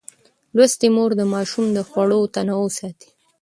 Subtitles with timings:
[0.55, 3.09] لوستې مور د ماشوم د خوړو تنوع ساتي.